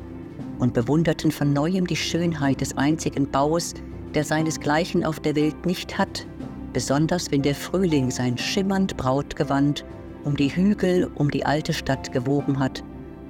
[0.59, 3.75] und bewunderten von neuem die Schönheit des einzigen Baues,
[4.15, 6.27] der seinesgleichen auf der Welt nicht hat,
[6.73, 9.85] besonders wenn der Frühling sein schimmernd Brautgewand
[10.25, 12.83] um die Hügel, um die alte Stadt gewoben hat.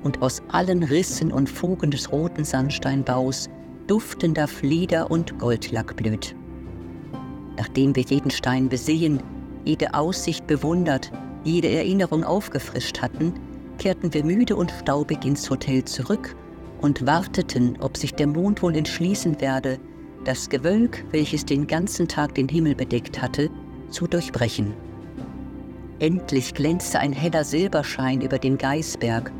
[0.03, 3.49] Und aus allen Rissen und Fugen des roten Sandsteinbaus
[3.89, 6.35] duftender Flieder und Goldlack blüht.
[7.57, 9.21] Nachdem wir jeden Stein besehen,
[9.65, 11.11] jede Aussicht bewundert,
[11.45, 13.35] jede Erinnerung aufgefrischt hatten,
[13.79, 16.35] kehrten wir müde und staubig ins Hotel zurück
[16.81, 19.79] und warteten, ob sich der Mond wohl entschließen werde,
[20.25, 23.51] das Gewölk, welches den ganzen Tag den Himmel bedeckt hatte,
[23.91, 24.75] zu durchbrechen.
[26.01, 29.33] Endlich glänzte ein heller Silberschein über den Geißberg,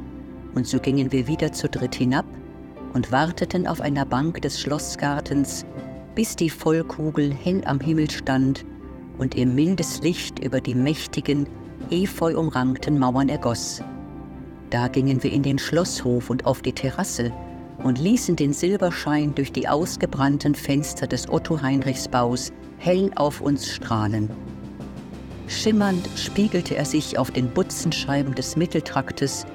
[0.55, 2.25] und so gingen wir wieder zu dritt hinab
[2.95, 5.65] und warteten auf einer Bank des Schlossgartens,
[6.15, 8.65] bis die Vollkugel hell am Himmel stand
[9.19, 11.47] und ihr mildes Licht über die mächtigen,
[11.91, 13.83] efeu umrankten Mauern ergoss.
[14.71, 17.33] Da gingen wir in den Schlosshof und auf die Terrasse
[17.83, 24.31] und ließen den Silberschein durch die ausgebrannten Fenster des Otto-Heinrichs-Baus hell auf uns strahlen.
[25.47, 29.47] Schimmernd spiegelte er sich auf den Butzenscheiben des Mitteltraktes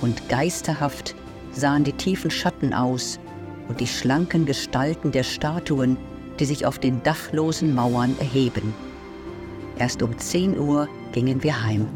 [0.00, 1.14] und geisterhaft
[1.52, 3.20] sahen die tiefen Schatten aus
[3.68, 5.96] und die schlanken Gestalten der Statuen,
[6.40, 8.74] die sich auf den dachlosen Mauern erheben.
[9.78, 11.88] Erst um 10 Uhr gingen wir heim.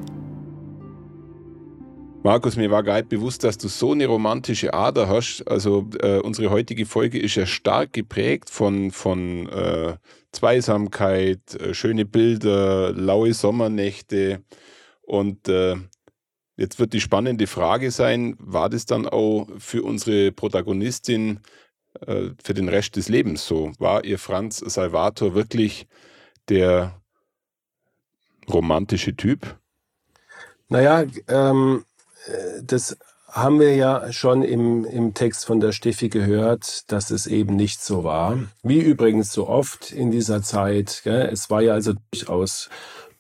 [2.23, 5.43] Markus, mir war gar nicht bewusst, dass du so eine romantische Ader hast.
[5.47, 9.97] Also äh, unsere heutige Folge ist ja stark geprägt von, von äh,
[10.33, 14.43] Zweisamkeit, äh, schöne Bilder, laue Sommernächte.
[15.03, 15.77] Und äh,
[16.57, 21.41] jetzt wird die spannende Frage sein, war das dann auch für unsere Protagonistin
[22.07, 23.73] äh, für den Rest des Lebens so?
[23.79, 25.87] War ihr Franz Salvator wirklich
[26.49, 26.98] der
[28.49, 29.57] romantische Typ?
[30.69, 31.85] Naja, ähm,
[32.63, 32.97] das
[33.31, 37.83] haben wir ja schon im, im Text von der Steffi gehört, dass es eben nicht
[37.83, 38.39] so war.
[38.63, 41.03] Wie übrigens so oft in dieser Zeit.
[41.05, 41.29] Gell?
[41.31, 42.71] Es war ja also durchaus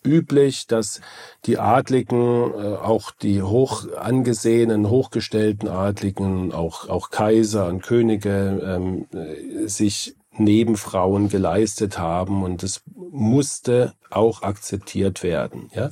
[0.04, 1.00] üblich, dass
[1.44, 9.06] die Adligen, äh, auch die hoch angesehenen, hochgestellten Adligen, auch, auch Kaiser und Könige, ähm,
[9.12, 15.70] äh, sich Nebenfrauen geleistet haben und es musste auch akzeptiert werden.
[15.74, 15.90] Ja,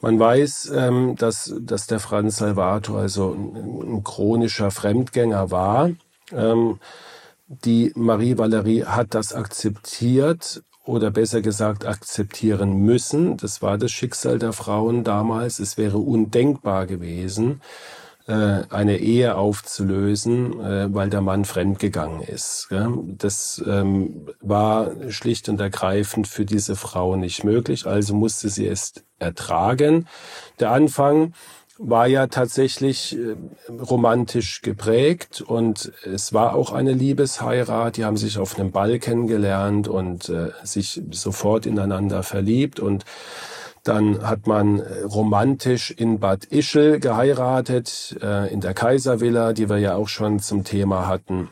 [0.00, 5.90] man weiß, ähm, dass dass der Franz Salvator also ein, ein chronischer Fremdgänger war.
[6.32, 6.78] Ähm,
[7.46, 13.36] die Marie Valerie hat das akzeptiert oder besser gesagt akzeptieren müssen.
[13.36, 15.58] Das war das Schicksal der Frauen damals.
[15.58, 17.60] Es wäre undenkbar gewesen,
[18.26, 22.68] eine Ehe aufzulösen, äh, weil der Mann fremdgegangen ist.
[23.18, 28.94] Das ähm, war schlicht und ergreifend für diese Frau nicht möglich, also musste sie es
[29.18, 30.06] ertragen.
[30.60, 31.34] Der Anfang
[31.78, 33.34] war ja tatsächlich äh,
[33.70, 37.96] romantisch geprägt und es war auch eine Liebesheirat.
[37.96, 43.04] Die haben sich auf einem Ball kennengelernt und äh, sich sofort ineinander verliebt und
[43.84, 49.78] dann hat man äh, romantisch in Bad Ischl geheiratet, äh, in der Kaiservilla, die wir
[49.78, 51.48] ja auch schon zum Thema hatten.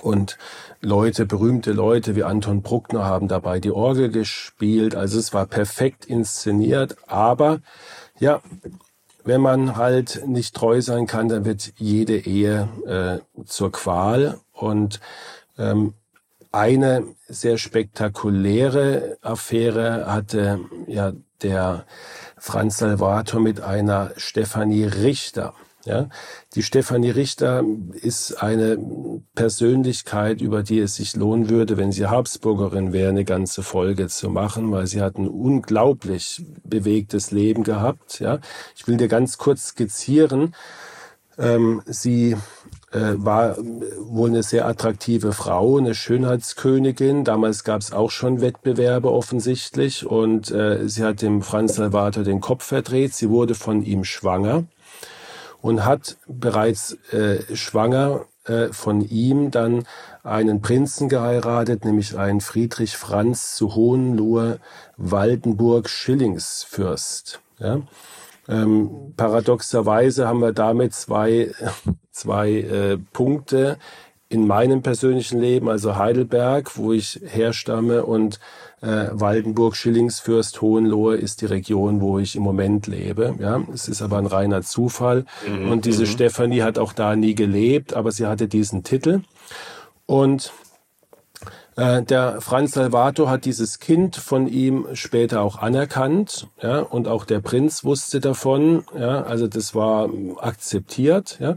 [0.00, 0.38] Und
[0.80, 4.96] Leute, berühmte Leute wie Anton Bruckner haben dabei die Orgel gespielt.
[4.96, 6.96] Also es war perfekt inszeniert.
[7.06, 7.60] Aber
[8.18, 8.40] ja,
[9.24, 14.40] wenn man halt nicht treu sein kann, dann wird jede Ehe äh, zur Qual.
[14.52, 15.00] Und
[15.56, 15.94] ähm,
[16.50, 21.12] eine sehr spektakuläre Affäre hatte ja
[21.42, 21.84] der
[22.38, 25.54] Franz Salvator mit einer Stefanie Richter.
[25.84, 26.08] Ja,
[26.54, 28.78] die Stefanie Richter ist eine
[29.34, 34.30] Persönlichkeit, über die es sich lohnen würde, wenn sie Habsburgerin wäre, eine ganze Folge zu
[34.30, 38.20] machen, weil sie hat ein unglaublich bewegtes Leben gehabt.
[38.20, 38.38] Ja,
[38.76, 40.54] ich will dir ganz kurz skizzieren.
[41.36, 42.36] Ähm, sie
[42.92, 43.56] war
[43.98, 47.24] wohl eine sehr attraktive Frau, eine Schönheitskönigin.
[47.24, 52.40] Damals gab es auch schon Wettbewerbe offensichtlich und äh, sie hat dem Franz Salvator den
[52.40, 53.14] Kopf verdreht.
[53.14, 54.64] Sie wurde von ihm schwanger
[55.62, 59.84] und hat bereits äh, schwanger äh, von ihm dann
[60.24, 64.58] einen Prinzen geheiratet, nämlich einen Friedrich Franz zu Hohenlohe
[64.96, 67.40] Waldenburg Schillingsfürst.
[67.58, 67.80] Ja?
[68.48, 71.52] Ähm, paradoxerweise haben wir damit zwei,
[72.10, 73.78] zwei äh, Punkte
[74.28, 78.40] in meinem persönlichen Leben, also Heidelberg, wo ich herstamme, und
[78.80, 83.34] äh, Waldenburg, Schillingsfürst, Hohenlohe ist die Region, wo ich im Moment lebe.
[83.38, 85.26] Ja, es ist aber ein reiner Zufall.
[85.46, 85.70] Mhm.
[85.70, 86.06] Und diese mhm.
[86.06, 89.20] Stefanie hat auch da nie gelebt, aber sie hatte diesen Titel.
[90.06, 90.52] Und
[91.76, 97.40] der Franz Salvator hat dieses Kind von ihm später auch anerkannt, ja, und auch der
[97.40, 101.56] Prinz wusste davon, ja, also das war akzeptiert, ja.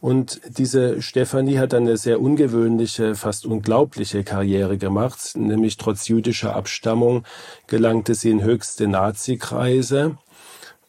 [0.00, 6.54] Und diese Stefanie hat dann eine sehr ungewöhnliche, fast unglaubliche Karriere gemacht, nämlich trotz jüdischer
[6.54, 7.24] Abstammung
[7.66, 10.18] gelangte sie in höchste Nazi-Kreise.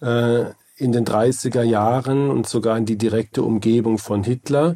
[0.01, 0.45] Äh,
[0.78, 4.76] in den 30er Jahren und sogar in die direkte Umgebung von Hitler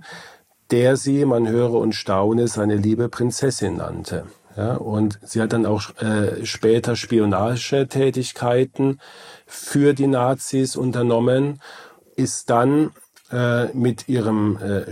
[0.72, 4.26] der sie, man höre und staune, seine liebe Prinzessin nannte.
[4.58, 9.00] Ja, und sie hat dann auch äh, später Spionagetätigkeiten
[9.46, 11.62] für die Nazis unternommen,
[12.16, 12.92] ist dann
[13.32, 14.84] äh, mit ihrem äh,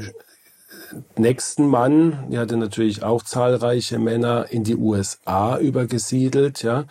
[1.18, 6.86] nächsten Mann, die hatte natürlich auch zahlreiche Männer, in die USA übergesiedelt, ja,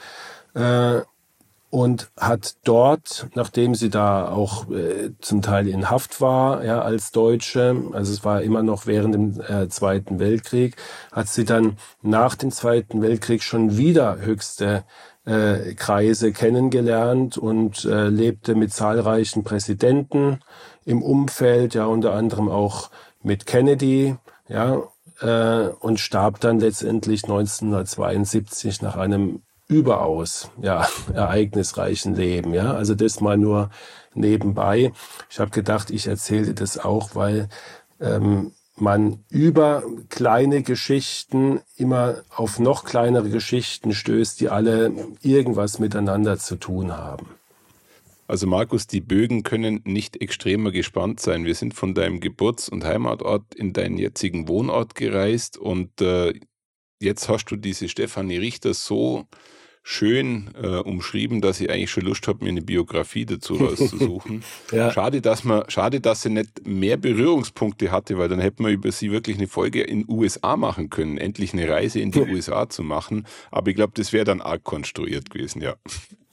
[0.54, 1.02] äh,
[1.70, 7.10] und hat dort, nachdem sie da auch äh, zum Teil in Haft war, ja, als
[7.10, 10.76] Deutsche, also es war immer noch während dem äh, Zweiten Weltkrieg,
[11.12, 14.84] hat sie dann nach dem Zweiten Weltkrieg schon wieder höchste
[15.24, 20.40] äh, Kreise kennengelernt und äh, lebte mit zahlreichen Präsidenten
[20.84, 22.90] im Umfeld, ja unter anderem auch
[23.22, 24.16] mit Kennedy,
[24.48, 24.82] ja,
[25.20, 32.54] äh, und starb dann letztendlich 1972 nach einem überaus ja, ereignisreichen Leben.
[32.54, 33.70] Ja, also das mal nur
[34.14, 34.92] nebenbei.
[35.30, 37.48] Ich habe gedacht, ich erzähle das auch, weil
[38.00, 44.92] ähm, man über kleine Geschichten immer auf noch kleinere Geschichten stößt, die alle
[45.22, 47.26] irgendwas miteinander zu tun haben.
[48.28, 51.44] Also Markus, die Bögen können nicht extremer gespannt sein.
[51.44, 56.34] Wir sind von deinem Geburts- und Heimatort in deinen jetzigen Wohnort gereist und äh,
[57.00, 59.26] jetzt hast du diese Stefanie Richter so
[59.88, 64.42] schön äh, umschrieben, dass ich eigentlich schon Lust habe, mir eine Biografie dazu rauszusuchen.
[64.72, 64.90] ja.
[64.90, 68.90] Schade, dass man, schade, dass sie nicht mehr Berührungspunkte hatte, weil dann hätten wir über
[68.90, 72.82] sie wirklich eine Folge in USA machen können, endlich eine Reise in die USA zu
[72.82, 73.28] machen.
[73.52, 75.76] Aber ich glaube, das wäre dann arg konstruiert gewesen, ja.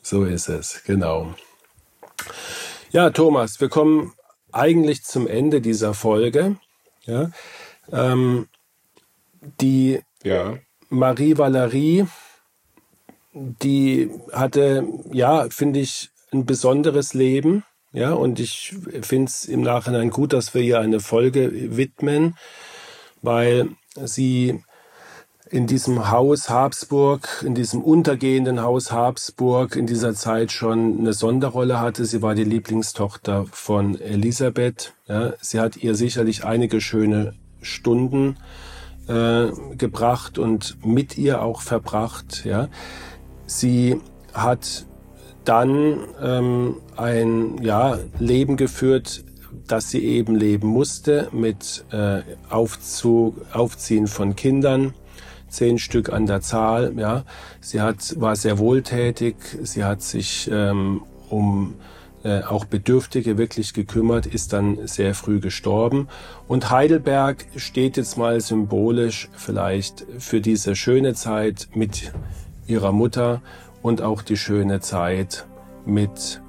[0.02, 1.36] So ist es, genau.
[2.90, 4.14] Ja, Thomas, wir kommen
[4.52, 6.56] eigentlich zum Ende dieser Folge.
[7.06, 7.30] Ja,
[7.92, 8.48] ähm,
[9.62, 10.58] die ja.
[10.90, 12.08] Marie Valerie
[13.34, 17.64] die hatte, ja, finde ich, ein besonderes Leben.
[17.92, 22.36] Ja, und ich finde es im Nachhinein gut, dass wir ihr eine Folge widmen,
[23.22, 24.64] weil sie
[25.54, 31.80] in diesem Haus Habsburg, in diesem untergehenden Haus Habsburg in dieser Zeit schon eine Sonderrolle
[31.80, 32.06] hatte.
[32.06, 34.96] Sie war die Lieblingstochter von Elisabeth.
[35.08, 38.38] Ja, sie hat ihr sicherlich einige schöne Stunden
[39.08, 42.46] äh, gebracht und mit ihr auch verbracht.
[42.46, 42.70] Ja,
[43.56, 44.02] Sie
[44.34, 44.88] hat
[45.46, 49.24] dann ähm, ein ja, Leben geführt,
[49.68, 54.96] das sie eben leben musste, mit äh, Aufzug, Aufziehen von Kindern,
[55.50, 56.94] zehn Stück an der Zahl.
[56.98, 57.26] Ja,
[57.62, 59.36] sie hat war sehr wohltätig.
[59.62, 61.76] Sie hat sich ähm, um
[62.24, 66.08] äh, auch Bedürftige wirklich gekümmert, ist dann sehr früh gestorben.
[66.48, 72.14] Und Heidelberg steht jetzt mal symbolisch vielleicht für diese schöne Zeit mit
[72.68, 73.42] ihrer Mutter
[73.82, 75.46] und auch die schöne Zeit
[75.86, 76.42] mit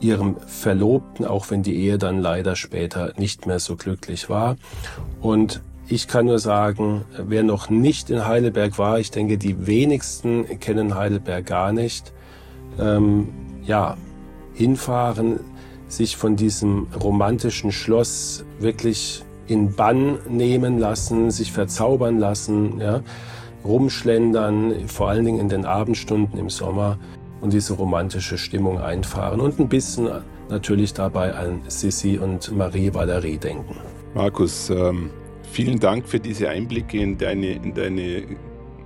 [0.00, 4.56] ihrem Verlobten, auch wenn die Ehe dann leider später nicht mehr so glücklich war.
[5.20, 10.58] Und ich kann nur sagen, wer noch nicht in Heidelberg war, ich denke, die wenigsten
[10.60, 12.12] kennen Heidelberg gar nicht.
[12.78, 13.28] Ähm,
[13.64, 13.96] ja,
[14.52, 15.40] hinfahren,
[15.88, 23.02] sich von diesem romantischen Schloss wirklich in Bann nehmen lassen, sich verzaubern lassen, ja
[23.66, 26.98] rumschlendern, vor allen Dingen in den Abendstunden im Sommer.
[27.40, 30.08] und diese romantische Stimmung einfahren und ein bisschen
[30.48, 33.76] natürlich dabei an Sissi und Marie Valerie denken.
[34.14, 35.10] Markus, ähm,
[35.42, 38.22] vielen Dank für diese Einblicke in deine, in deine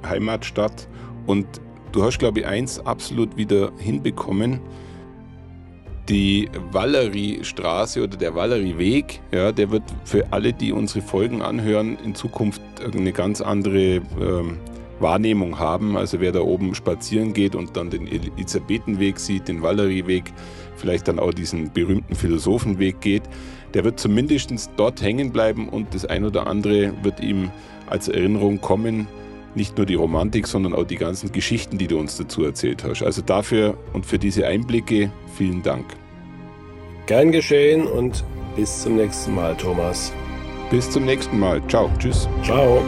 [0.04, 0.88] Heimatstadt
[1.26, 1.46] und
[1.92, 4.60] du hast, glaube ich, eins absolut wieder hinbekommen.
[6.08, 12.14] Die Valerie-Straße oder der Valerie-Weg, ja, der wird für alle, die unsere Folgen anhören, in
[12.14, 14.58] Zukunft eine ganz andere ähm,
[14.98, 15.96] Wahrnehmung haben.
[15.96, 20.32] Also wer da oben spazieren geht und dann den Elisabethenweg sieht, den Valerieweg,
[20.76, 23.22] vielleicht dann auch diesen berühmten Philosophenweg geht,
[23.74, 27.50] der wird zumindest dort hängen bleiben und das ein oder andere wird ihm
[27.86, 29.06] als Erinnerung kommen.
[29.54, 33.02] Nicht nur die Romantik, sondern auch die ganzen Geschichten, die du uns dazu erzählt hast.
[33.02, 35.86] Also dafür und für diese Einblicke vielen Dank.
[37.06, 38.24] Gern geschehen und
[38.56, 40.12] bis zum nächsten Mal, Thomas.
[40.70, 41.60] Bis zum nächsten Mal.
[41.66, 41.90] Ciao.
[41.98, 42.28] Tschüss.
[42.44, 42.80] Ciao.